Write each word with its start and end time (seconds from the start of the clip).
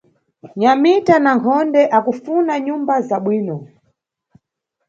Nyamita 0.59 1.15
na 1.23 1.31
Nkhonde 1.39 1.81
akufuna 1.97 2.53
nyumba 2.65 2.95
za 3.07 3.17
bwino 3.23 3.57